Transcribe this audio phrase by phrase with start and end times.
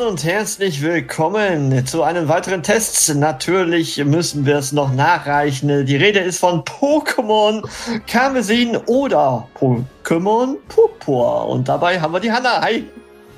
[0.00, 3.14] Draußen und herzlich willkommen zu einem weiteren Test.
[3.14, 5.84] Natürlich müssen wir es noch nachreichen.
[5.84, 7.62] Die Rede ist von Pokémon
[8.06, 11.48] Karmesin oder Pokémon Purpur.
[11.48, 12.62] Und dabei haben wir die Hanna.
[12.62, 12.84] Hi.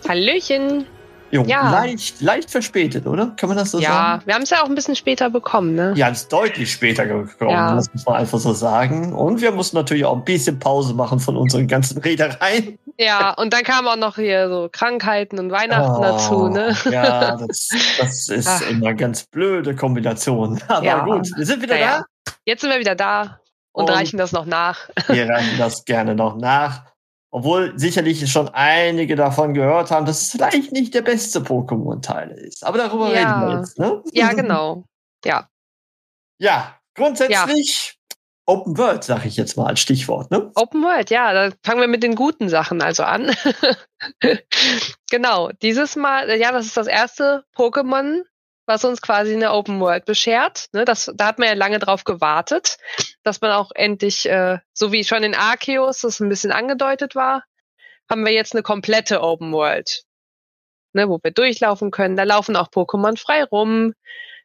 [0.08, 0.86] Hallöchen.
[1.32, 1.70] Jo, Ja.
[1.70, 3.28] leicht, leicht verspätet, oder?
[3.38, 4.22] Kann man das so Ja, sagen?
[4.26, 5.94] wir haben es ja auch ein bisschen später bekommen, ne?
[5.96, 7.74] Ja, es ist deutlich später gekommen, Ja.
[7.74, 9.14] das muss man einfach so sagen.
[9.14, 12.78] Und wir mussten natürlich auch ein bisschen Pause machen von unseren ganzen Reedereien.
[12.98, 16.76] Ja, und dann kamen auch noch hier so Krankheiten und Weihnachten dazu, ne?
[16.84, 18.60] Oh, Ja, das, das ist Ach.
[18.70, 20.60] immer ganz blöde Kombination.
[20.68, 21.02] Aber Ja.
[21.04, 22.04] gut, wir sind wieder Naja.
[22.44, 23.40] Jetzt sind wir wieder da
[23.72, 24.78] und, Und- reichen das noch nach.
[25.08, 25.14] da.
[25.14, 26.82] Wir reichen das gerne noch nach.
[27.34, 32.62] Obwohl sicherlich schon einige davon gehört haben, dass es vielleicht nicht der beste Pokémon-Teil ist.
[32.64, 33.20] Aber darüber Ja.
[33.20, 34.02] reden wir jetzt, ne?
[34.12, 34.84] Ja, genau.
[35.24, 35.48] Ja,
[36.38, 37.98] Ja, grundsätzlich
[38.44, 40.50] Open World, sage ich jetzt mal als Stichwort, ne?
[40.56, 43.34] Open World, ja, da fangen wir mit den guten Sachen also an.
[45.10, 48.22] genau, dieses Mal, ja, das ist das erste Pokémon,
[48.66, 50.66] was uns quasi eine Open World beschert.
[50.72, 52.78] Ne, das, da hat man ja lange drauf gewartet,
[53.22, 57.44] dass man auch endlich, äh, so wie schon in Arceus das ein bisschen angedeutet war,
[58.08, 60.04] haben wir jetzt eine komplette Open World,
[60.92, 62.16] ne, wo wir durchlaufen können.
[62.16, 63.94] Da laufen auch Pokémon frei rum.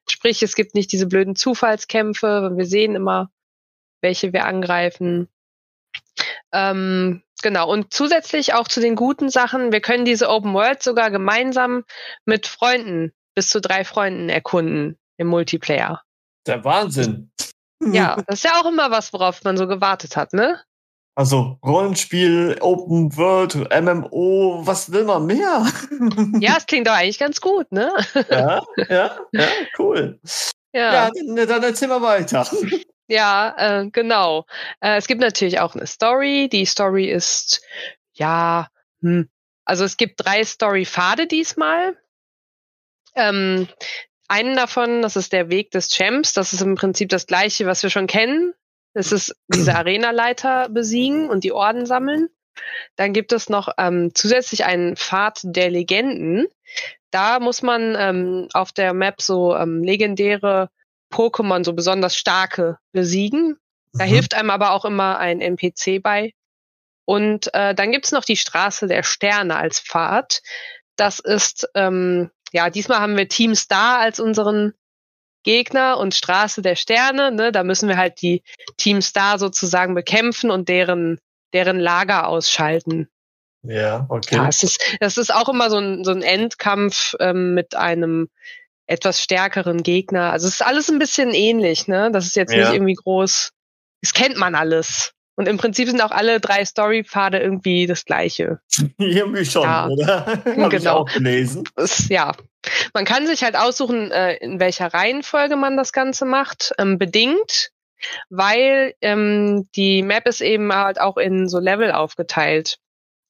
[0.10, 2.52] Sprich, es gibt nicht diese blöden Zufallskämpfe.
[2.56, 3.30] Wir sehen immer,
[4.02, 5.30] welche wir angreifen.
[6.54, 7.70] Ähm, genau.
[7.70, 11.84] Und zusätzlich auch zu den guten Sachen, wir können diese Open World sogar gemeinsam
[12.26, 16.02] mit Freunden, bis zu drei Freunden erkunden im Multiplayer.
[16.48, 17.32] Der Wahnsinn.
[17.80, 20.60] Ja, das ist ja auch immer was, worauf man so gewartet hat, ne?
[21.14, 25.68] Also Rollenspiel, Open World, MMO, was will man mehr?
[26.40, 27.92] Ja, es klingt doch eigentlich ganz gut, ne?
[28.28, 29.48] ja, ja, ja,
[29.78, 30.20] cool.
[30.74, 32.48] Ja, Ja, dann, dann erzähl mal weiter.
[33.08, 34.48] ja, äh, genau.
[34.80, 36.50] Äh, es gibt natürlich auch eine Story.
[36.52, 37.62] Die Story ist,
[38.14, 38.68] ja,
[39.02, 39.30] hm,
[39.64, 41.96] also es gibt drei Story-Pfade diesmal.
[43.18, 43.68] Ähm,
[44.28, 46.34] einen davon, das ist der Weg des Champs.
[46.34, 48.54] Das ist im Prinzip das gleiche, was wir schon kennen.
[48.94, 52.30] Das ist diese Arenaleiter besiegen und die Orden sammeln.
[52.96, 56.48] Dann gibt es noch ähm, zusätzlich einen Pfad der Legenden.
[57.12, 60.70] Da muss man ähm, auf der Map so ähm, legendäre
[61.12, 63.58] Pokémon, so besonders starke, besiegen.
[63.94, 64.10] Da Mhm.
[64.10, 66.34] hilft einem aber auch immer ein NPC bei.
[67.06, 70.42] Und äh, dann gibt's noch die Straße der Sterne als Pfad.
[70.98, 74.74] Das ist, ähm, ja, diesmal haben wir Team Star als unseren
[75.44, 77.32] Gegner und Straße der Sterne.
[77.32, 77.52] Ne?
[77.52, 78.44] Da müssen wir halt die
[78.78, 81.20] Team Star sozusagen bekämpfen und deren,
[81.54, 83.10] deren Lager ausschalten.
[83.64, 84.36] Ja, okay.
[84.36, 88.30] Ja, es ist, das ist auch immer so ein, so ein Endkampf ähm, mit einem
[88.88, 90.32] etwas stärkeren Gegner.
[90.32, 92.10] Also es ist alles ein bisschen ähnlich, ne?
[92.12, 92.60] Das ist jetzt Ja.
[92.60, 93.52] nicht irgendwie groß.
[94.02, 95.14] Das kennt man alles.
[95.38, 98.60] Und im Prinzip sind auch alle drei Storypfade irgendwie das gleiche.
[98.98, 99.88] Irgendwie schon, Ja.
[99.88, 100.26] oder?
[100.46, 100.98] Hab ich Genau.
[100.98, 101.64] auch gelesen.
[101.76, 102.34] Es, ja.
[102.94, 106.74] Man kann sich halt aussuchen, äh, in welcher Reihenfolge man das Ganze macht.
[106.80, 107.70] Ähm, bedingt,
[108.30, 112.80] weil ähm, die Map ist eben halt auch in so Level aufgeteilt.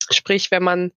[0.09, 0.91] Sprich, wenn man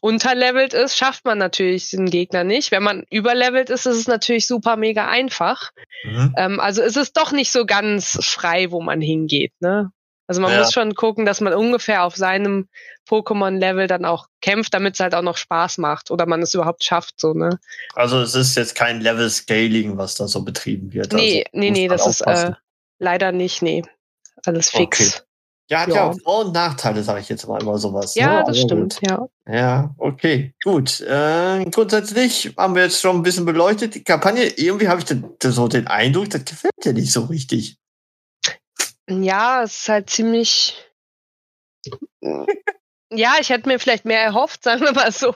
[0.00, 2.72] unterlevelt ist, schafft man natürlich den Gegner nicht.
[2.72, 5.70] Wenn man überlevelt ist, ist es natürlich super mega einfach.
[6.04, 6.34] Mhm.
[6.36, 9.52] Ähm, also ist es doch nicht so ganz frei, wo man hingeht.
[9.60, 9.92] Ne?
[10.32, 10.60] Also man Ja.
[10.60, 12.66] muss schon gucken, dass man ungefähr auf seinem
[13.06, 16.82] Pokémon-Level dann auch kämpft, damit es halt auch noch Spaß macht oder man es überhaupt
[16.84, 17.20] schafft.
[17.20, 17.58] So, ne?
[17.94, 21.12] Also es ist jetzt kein Level-Scaling, was da so betrieben wird.
[21.12, 22.56] Nee, also, nee, nee, das ist äh, aufpassen.
[22.98, 23.82] leider nicht, nee.
[24.46, 25.22] Alles fix.
[25.68, 25.94] ja, hat ja.
[25.96, 26.04] ja.
[26.08, 28.14] auch Vor- und Nachteile, sage ich jetzt mal immer sowas.
[28.14, 28.44] Ja, ne?
[28.46, 29.10] das Aber stimmt, Gut.
[29.10, 29.28] ja.
[29.54, 30.98] Ja, okay, gut.
[31.02, 33.96] Äh, grundsätzlich haben wir jetzt schon ein bisschen beleuchtet.
[33.96, 37.76] Die Kampagne, irgendwie habe ich den, so den Eindruck, das gefällt dir nicht so richtig.
[39.20, 40.76] Ja, es ist halt ziemlich.
[43.14, 45.34] Ja, ich hätte mir vielleicht mehr erhofft, sagen wir mal so.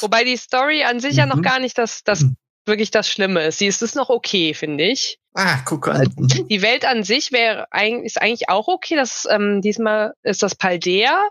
[0.00, 1.42] Wobei die Story an sich ja noch Mhm.
[1.42, 2.24] gar nicht das, das
[2.64, 3.58] wirklich das Schlimme ist.
[3.58, 5.18] Sie ist, ist noch okay, finde ich.
[5.34, 6.12] Ah, guck an.
[6.16, 6.46] Mhm.
[6.48, 8.94] Die Welt an sich wäre eigentlich, ist eigentlich auch okay.
[8.96, 11.22] Das, ähm, diesmal ist das Paldea.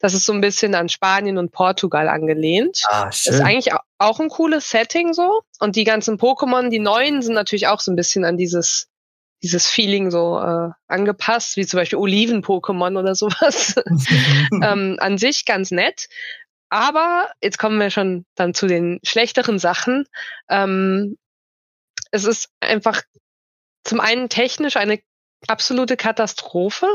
[0.00, 2.82] Das ist so ein bisschen an Spanien und Portugal angelehnt.
[2.88, 3.34] Ah, Das schön.
[3.34, 5.42] ist eigentlich au- auch ein cooles Setting so.
[5.60, 8.88] Und die ganzen Pokémon, die neuen, sind natürlich auch so ein bisschen an dieses,
[9.42, 13.74] dieses Feeling so äh, angepasst, wie zum Beispiel Oliven-Pokémon oder sowas.
[14.62, 16.08] ähm, an sich ganz nett.
[16.68, 20.06] Aber jetzt kommen wir schon dann zu den schlechteren Sachen.
[20.48, 21.18] Ähm,
[22.12, 23.02] es ist einfach
[23.84, 25.00] zum einen technisch eine
[25.48, 26.86] absolute Katastrophe.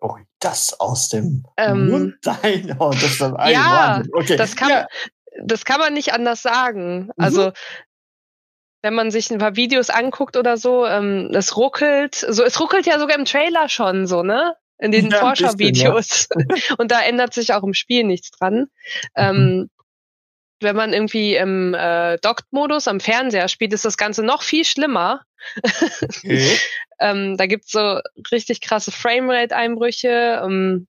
[0.00, 2.76] Oh, das aus dem Ähm, Mund dein.
[2.78, 4.02] Oh, das ist ein Ja.
[4.12, 4.36] Okay.
[4.36, 4.86] Das kann, ja.
[5.42, 7.10] das kann man nicht anders sagen.
[7.16, 7.22] Mhm.
[8.82, 12.14] Wenn man sich ein paar Videos anguckt oder so, ähm, es ruckelt.
[12.14, 14.54] So, es ruckelt ja sogar im Trailer schon so, ne?
[14.78, 16.28] In den Ja, Vorschauvideos.
[16.78, 18.68] Und da ändert sich auch im Spiel nichts dran.
[19.16, 19.68] Ähm,
[20.60, 25.22] wenn man irgendwie im äh, Docked-Modus am Fernseher spielt, ist das Ganze noch viel schlimmer.
[26.02, 26.58] Okay.
[27.00, 28.00] Ähm, da gibt's so
[28.32, 30.42] richtig krasse Framerate-Einbrüche.
[30.44, 30.88] Ähm,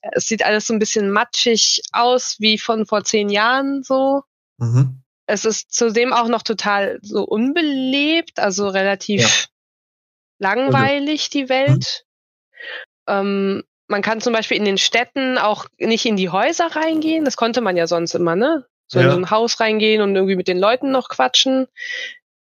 [0.00, 4.22] es sieht alles so ein bisschen matschig aus, wie von vor zehn Jahren so.
[4.58, 5.00] Mhm.
[5.30, 9.48] Es ist zudem auch noch total so unbelebt, also relativ
[10.38, 12.06] langweilig, die Welt.
[13.06, 17.26] Ähm, man kann zum Beispiel in den Städten auch nicht in die Häuser reingehen.
[17.26, 18.64] Das konnte man ja sonst immer, ne?
[18.86, 19.12] So in Ja.
[19.12, 21.66] so ein Haus reingehen und irgendwie mit den Leuten noch quatschen.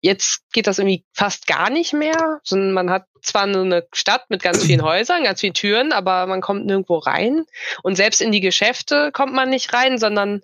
[0.00, 2.38] Jetzt geht das irgendwie fast gar nicht mehr.
[2.44, 6.26] Sondern man hat zwar nur eine Stadt mit ganz vielen Häusern, ganz vielen Türen, aber
[6.26, 7.44] man kommt nirgendwo rein.
[7.82, 10.42] Und selbst in die Geschäfte kommt man nicht rein, sondern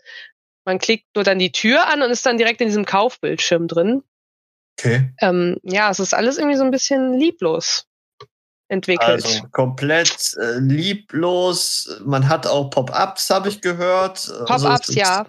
[0.64, 4.02] man klickt nur dann die Tür an und ist dann direkt in diesem Kaufbildschirm drin.
[4.78, 5.12] Okay.
[5.20, 7.86] Ähm, ja, es ist alles irgendwie so ein bisschen lieblos
[8.68, 9.08] entwickelt.
[9.24, 12.00] Also komplett äh, lieblos.
[12.04, 14.30] Man hat auch Pop-ups, habe ich gehört.
[14.48, 15.26] Also Pop-ups, es- ja.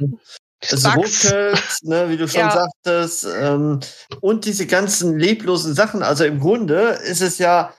[0.62, 1.26] Es Bugs.
[1.26, 2.52] ruckelt, ne, wie du schon Ja.
[2.84, 3.28] sagtest.
[3.40, 3.82] Ähm,
[4.22, 6.02] und diese ganzen leblosen Sachen.
[6.02, 7.74] Also im Grunde ist es ja,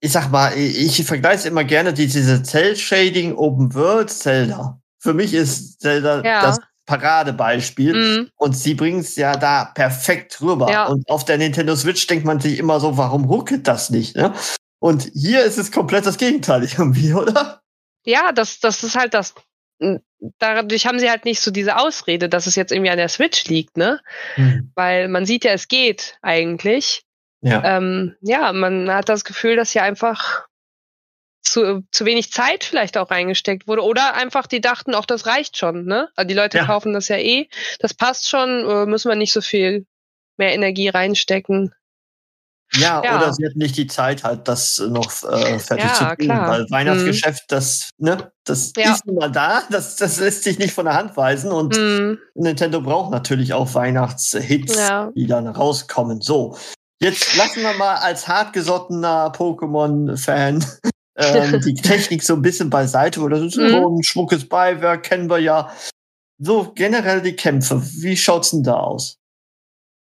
[0.00, 4.80] ich sag mal, ich, ich vergleiche es immer gerne die, diese Cell-Shading Open World Zelda.
[5.00, 6.42] Für mich ist Zelda Ja.
[6.42, 7.94] das Paradebeispiel.
[7.94, 8.30] Mhm.
[8.36, 10.70] Und sie bringen es ja da perfekt rüber.
[10.70, 10.86] Ja.
[10.86, 14.16] Und auf der Nintendo Switch denkt man sich immer so, warum ruckelt das nicht?
[14.16, 14.32] Ne?
[14.78, 17.62] Und hier ist es komplett das Gegenteil irgendwie, oder?
[18.04, 19.34] Ja, das, das ist halt das.
[20.38, 23.44] Dadurch haben sie halt nicht so diese Ausrede, dass es jetzt irgendwie an der Switch
[23.46, 24.00] liegt, ne?
[24.74, 27.02] Weil man sieht ja, es geht eigentlich.
[27.40, 27.76] Ja.
[27.76, 30.46] Ähm, ja, man hat das Gefühl, dass hier einfach
[31.44, 33.82] zu, zu wenig Zeit vielleicht auch reingesteckt wurde.
[33.82, 36.08] Oder einfach die dachten, auch das reicht schon, ne?
[36.16, 36.64] Also die Leute Ja.
[36.66, 37.48] kaufen das ja eh.
[37.80, 39.86] Das passt schon, äh, müssen wir nicht so viel
[40.36, 41.72] mehr Energie reinstecken.
[42.76, 43.16] ja, ja.
[43.16, 46.26] oder sie hatten nicht die Zeit, halt das noch äh, fertig Ja, zu bringen.
[46.26, 46.48] klar.
[46.48, 48.90] Weil Weihnachtsgeschäft, das, ne, das Ja.
[48.92, 51.52] ist nun mal da, das, das lässt sich nicht von der Hand weisen.
[51.52, 52.18] Und Mhm.
[52.34, 56.20] Nintendo braucht natürlich auch Weihnachtshits, die dann rauskommen.
[56.20, 56.56] So,
[57.00, 60.64] jetzt lassen wir mal als hartgesottener Pokémon-Fan
[61.16, 63.20] ähm, die Technik so ein bisschen beiseite.
[63.20, 63.68] Oder so Mhm.
[63.70, 65.72] so ein schmuckes Beiwerk kennen wir ja.
[66.38, 69.18] So generell die Kämpfe, wie schaut's denn da aus?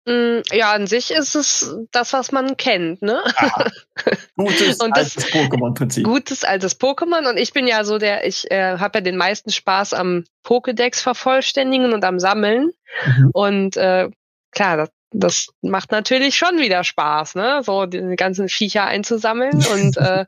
[0.08, 3.22] Mm, Ja, an sich ist es das, was man kennt, ne?
[3.36, 3.70] Aha.
[4.36, 6.04] Gutes Und das- altes Pokémon-Prinzip.
[6.04, 9.52] Gutes altes Pokémon und ich bin ja so der, ich äh, habe ja den meisten
[9.52, 12.72] Spaß am Pokédex vervollständigen und am Sammeln
[13.06, 13.30] Mhm.
[13.32, 14.08] und äh,
[14.50, 17.62] klar, das, das macht natürlich schon wieder Spaß, ne?
[17.64, 20.26] So die ganzen Viecher einzusammeln und äh,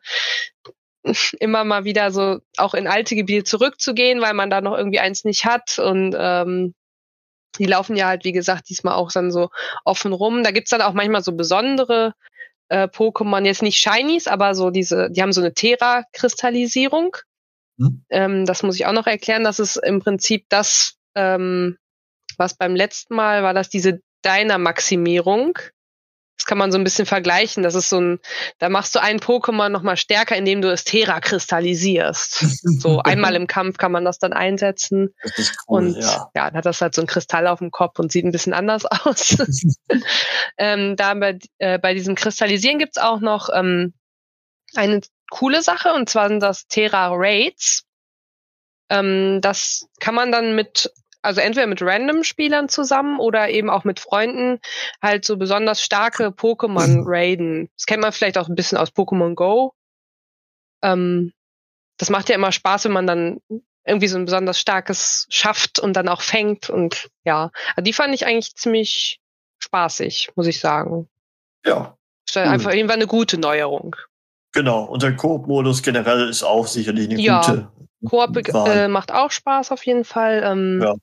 [1.39, 5.25] immer mal wieder so auch in alte Gebiete zurückzugehen, weil man da noch irgendwie eins
[5.25, 6.75] nicht hat und ähm,
[7.59, 9.51] die laufen ja halt, wie gesagt, diesmal auch dann so
[9.85, 10.43] offen rum.
[10.43, 12.15] Da gibt's dann auch manchmal so besondere
[12.69, 17.17] äh, Pokémon, jetzt nicht Shinies, aber so diese, die haben so eine Terra-Kristallisierung.
[17.79, 18.05] Hm.
[18.11, 19.45] Ähm, das muss ich auch noch erklären.
[19.45, 21.77] Das ist im Prinzip das, ähm,
[22.39, 25.59] was beim letzten Mal war, das diese Dynamaximierung.
[26.37, 27.63] Das kann man so ein bisschen vergleichen.
[27.63, 28.21] Das ist so ein,
[28.59, 32.45] da machst du einen Pokémon nochmal stärker, indem du es Terra kristallisierst.
[32.85, 35.15] So einmal im Kampf kann man das dann einsetzen.
[35.23, 36.31] Das cool, Und ja.
[36.35, 38.53] ja, dann hat das halt so ein Kristall auf dem Kopf und sieht ein bisschen
[38.53, 39.37] anders aus.
[40.59, 43.95] ähm, da bei, äh, bei diesem Kristallisieren gibt's auch noch ähm,
[44.75, 45.01] eine
[45.31, 47.85] coole Sache, und zwar sind das Terra Raids.
[48.91, 50.93] Ähm, das kann man dann mit,
[51.25, 54.61] also entweder mit Random-Spielern zusammen oder eben auch mit Freunden
[55.03, 57.71] halt so besonders starke Pokémon raiden.
[57.77, 59.73] Das kennt man vielleicht auch ein bisschen aus Pokémon Go.
[60.83, 61.33] Ähm,
[61.99, 63.41] das macht ja immer Spaß, wenn man dann
[63.87, 68.15] irgendwie so ein besonders starkes schafft und dann auch fängt und ja, also die fand
[68.15, 69.21] ich eigentlich ziemlich
[69.63, 71.09] spaßig, muss ich sagen.
[71.67, 73.97] Ja, Ist ja einfach irgendwann eine gute Neuerung.
[74.53, 74.85] genau.
[74.85, 77.41] Und der Koop-Modus generell ist auch sicherlich eine Ja.
[77.41, 77.71] gute
[78.09, 78.37] Koop
[78.69, 80.43] äh, macht auch Spaß auf jeden Fall.
[80.45, 80.95] Ähm, Ja.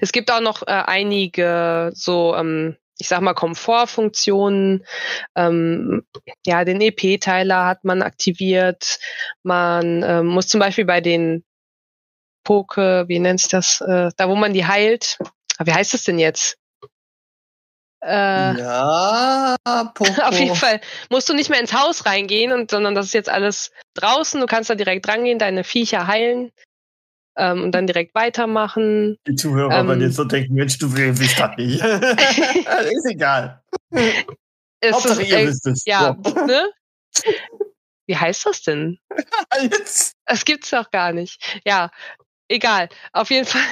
[0.00, 4.84] Es gibt auch noch äh, einige so, ähm, ich sag mal, Komfortfunktionen.
[5.34, 6.06] Ähm,
[6.46, 8.98] ja, den EP-Teiler hat man aktiviert.
[9.42, 11.44] Man ähm, muss zum Beispiel bei den
[12.44, 15.18] Poke, wie nennt sich das, äh, da wo man die heilt.
[15.58, 16.58] Ah, Wie heißt es denn jetzt?
[18.04, 19.56] Äh, ja,
[19.94, 20.04] Poco.
[20.22, 23.28] Auf jeden Fall musst du nicht mehr ins Haus reingehen, und, sondern das ist jetzt
[23.28, 24.40] alles draußen.
[24.40, 26.50] Du kannst da direkt rangehen, deine Viecher heilen
[27.36, 29.18] ähm, und dann direkt weitermachen.
[29.26, 29.88] Die Zuhörer Ähm.
[29.88, 31.80] werden jetzt so denken, Mensch, du wisst das nicht.
[31.82, 33.62] ist egal.
[34.80, 35.84] Es Hauptsache ist, ihr wisst es.
[35.84, 36.46] ja, So.
[36.46, 36.70] ne?
[38.06, 38.98] Wie heißt das denn?
[39.62, 40.14] Jetzt.
[40.26, 41.60] Das gibt's doch gar nicht.
[41.64, 41.90] Ja,
[42.48, 42.88] egal.
[43.12, 43.62] Auf jeden Fall.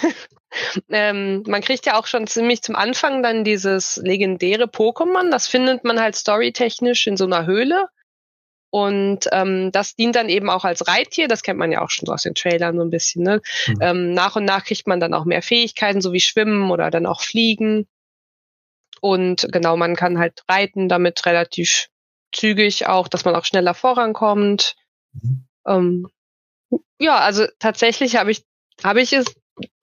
[0.88, 5.30] Ähm, man kriegt ja auch schon ziemlich zum Anfang dann dieses legendäre Pokémon.
[5.30, 7.88] Das findet man halt storytechnisch in so einer Höhle.
[8.70, 11.26] Und ähm, das dient dann eben auch als Reittier.
[11.26, 13.24] Das kennt man ja auch schon so aus den Trailern so ein bisschen.
[13.24, 13.42] Ne?
[13.66, 13.78] Mhm.
[13.80, 17.06] Ähm, nach und nach kriegt man dann auch mehr Fähigkeiten, so wie Schwimmen oder dann
[17.06, 17.88] auch Fliegen.
[19.00, 21.88] Und genau, man kann halt reiten damit relativ
[22.32, 24.76] zügig auch, dass man auch schneller vorankommt.
[25.12, 25.44] Mhm.
[25.66, 26.08] Ähm,
[27.00, 28.44] ja, also tatsächlich habe ich,
[28.84, 29.26] habe ich es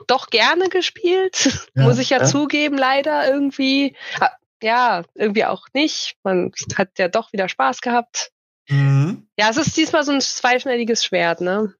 [0.08, 2.26] doch gerne gespielt, Ja, muss ich ja, ja.
[2.26, 3.96] zugeben, leider irgendwie.
[4.20, 6.16] Ah, Ja, irgendwie auch nicht.
[6.24, 8.32] Man hat ja doch wieder Spaß gehabt.
[8.70, 9.28] Mhm.
[9.38, 11.74] Ja, es ist diesmal so ein zweischneidiges Schwert, ne?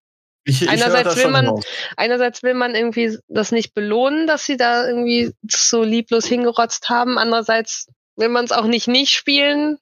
[0.46, 1.62] Ich, ich Einerseits will man-.
[1.98, 7.18] Einerseits will man irgendwie das nicht belohnen, dass sie da irgendwie so lieblos hingerotzt haben.
[7.18, 9.78] Andererseits will man es auch nicht nicht spielen,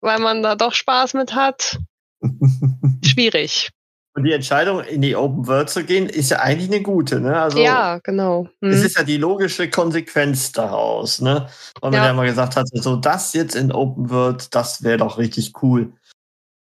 [0.00, 1.78] weil man da doch Spaß mit hat.
[3.04, 3.70] Schwierig.
[4.14, 7.18] Und die Entscheidung, in die Open World zu gehen, ist ja eigentlich eine gute.
[7.20, 7.40] Ne?
[7.40, 8.46] Also, ja, genau.
[8.60, 8.86] Es Hm.
[8.86, 11.48] ist ja die logische Konsequenz daraus, ne?
[11.80, 12.12] Weil man Ja.
[12.12, 15.92] mal gesagt hat, so das jetzt in Open World, das wäre doch richtig cool.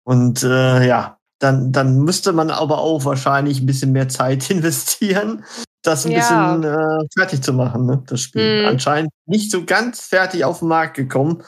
[0.04, 5.44] Und äh, ja, dann, dann müsste man aber auch wahrscheinlich ein bisschen mehr Zeit investieren,
[5.82, 6.18] das ein Ja.
[6.18, 8.02] bisschen äh, fertig zu machen, ne?
[8.06, 8.60] Das Spiel.
[8.62, 8.68] Mhm.
[8.68, 11.42] Anscheinend nicht so ganz fertig auf den Markt gekommen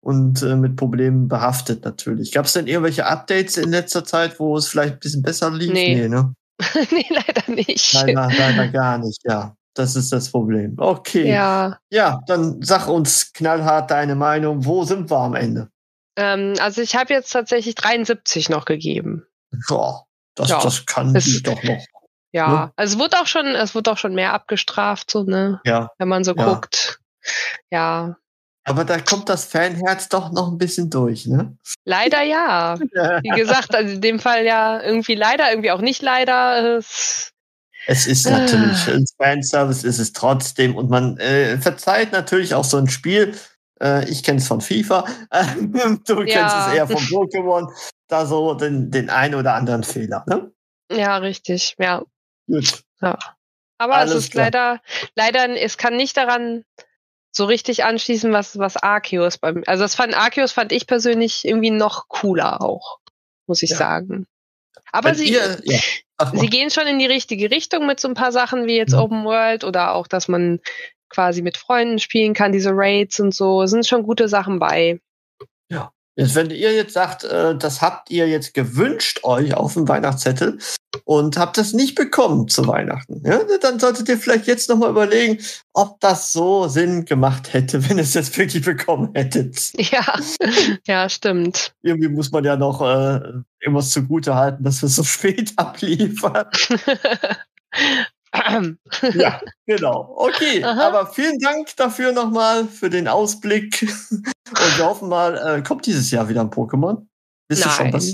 [0.00, 2.32] und äh, mit Problemen behaftet natürlich.
[2.32, 5.72] Gab es denn irgendwelche Updates in letzter Zeit, wo es vielleicht ein bisschen besser lief?
[5.72, 6.08] Nee.
[6.08, 6.34] ne?
[6.90, 7.92] nee, leider nicht.
[7.94, 9.54] Leider, leider gar nicht, ja.
[9.74, 10.74] Das ist das Problem.
[10.78, 11.30] Okay.
[11.30, 14.64] Ja, Ja, dann sag uns knallhart deine Meinung.
[14.64, 15.68] Wo sind wir am Ende?
[16.16, 19.24] ähm, also ich habe jetzt tatsächlich 73 noch gegeben.
[19.68, 20.04] Boah,
[20.34, 21.84] das, Ja, das kann die doch noch.
[22.32, 22.72] Ja, Ne?
[22.76, 26.08] also es wurde auch schon, es wurde auch schon mehr abgestraft, so, ne, Ja, wenn
[26.08, 26.44] man so Ja.
[26.54, 27.00] guckt.
[27.70, 28.16] Ja,
[28.64, 31.56] aber da kommt das Fanherz doch noch ein bisschen durch, ne?
[31.84, 32.78] leider ja.
[33.22, 36.78] Wie gesagt, also in dem Fall ja irgendwie leider, irgendwie auch nicht leider.
[37.86, 40.76] Es, ist natürlich ein Fanservice, ist es trotzdem.
[40.76, 43.34] Und man äh, verzeiht natürlich auch so ein Spiel.
[43.82, 45.04] Äh, ich kenne es von FIFA.
[46.06, 46.68] du kennst Ja.
[46.68, 47.72] es eher von Pokémon.
[48.08, 50.50] Da so den, den einen oder anderen Fehler, ne?
[50.92, 52.02] ja, richtig, ja.
[52.48, 52.82] Gut.
[53.00, 54.46] Aber Alles es ist klar.
[54.46, 54.80] leider,
[55.14, 56.64] leider, es kann nicht daran
[57.40, 61.70] so richtig anschließen, was, was Arceus beim, also das fand, Arceus fand ich persönlich irgendwie
[61.70, 62.98] noch cooler auch,
[63.46, 63.76] muss ich Ja.
[63.76, 64.26] sagen.
[64.92, 65.80] Aber Wenn sie, ihr, ja,
[66.34, 69.00] sie gehen schon in die richtige Richtung mit so ein paar Sachen wie jetzt Ja.
[69.00, 70.60] Open World oder auch, dass man
[71.08, 75.00] quasi mit Freunden spielen kann, diese Raids und so, sind schon gute Sachen bei.
[76.16, 80.58] Jetzt, wenn ihr jetzt sagt, äh, das habt ihr jetzt gewünscht euch auf dem Weihnachtszettel
[81.04, 85.38] und habt das nicht bekommen zu Weihnachten, ja, dann solltet ihr vielleicht jetzt nochmal überlegen,
[85.72, 89.72] ob das so Sinn gemacht hätte, wenn ihr es jetzt wirklich bekommen hättet.
[89.76, 90.14] Ja,
[90.86, 91.74] ja, stimmt.
[91.82, 93.20] Irgendwie muss man ja noch äh,
[93.60, 96.46] irgendwas zugute halten, dass wir so spät abliefern.
[99.14, 100.14] ja, genau.
[100.16, 100.88] Okay, Aha.
[100.88, 103.82] aber vielen Dank dafür nochmal für den Ausblick.
[104.10, 107.06] Und wir hoffen mal, äh, kommt dieses Jahr wieder ein Pokémon?
[107.50, 107.94] Wisst ihr schon Nein.
[107.94, 108.12] was?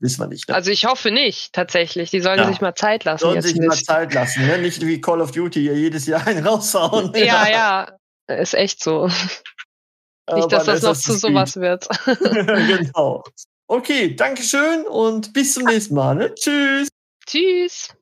[0.00, 0.48] Wissen wir nicht.
[0.48, 0.54] Ne?
[0.54, 2.10] Also ich hoffe nicht, tatsächlich.
[2.10, 2.46] Die sollen Ja.
[2.48, 3.84] sich mal Zeit lassen Sollen jetzt sich mal nicht.
[3.84, 4.56] Zeit lassen, ne?
[4.58, 7.12] Nicht wie Call of Duty hier jedes Jahr einen raushauen.
[7.14, 7.92] Ja, ja,
[8.28, 9.06] ist echt so.
[9.08, 11.86] Nicht, dass Aber das noch zu Assassin's sowas wird.
[12.06, 13.22] Genau.
[13.66, 16.14] Okay, Dankeschön und bis zum nächsten Mal.
[16.14, 16.34] Ne?
[16.34, 16.88] Tschüss.
[17.26, 17.94] Tschüss.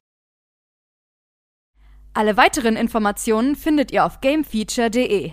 [2.15, 5.33] Alle weiteren Informationen findet ihr auf gamefeature.de.